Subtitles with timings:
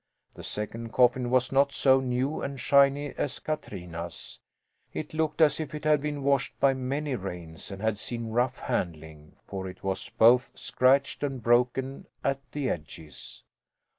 [0.33, 4.39] The second coffin was not so new and shiny as Katrina's.
[4.95, 8.57] It looked as if it had been washed by many rains, and had seen rough
[8.57, 13.43] handling, for it was both scratched and broken at the edges.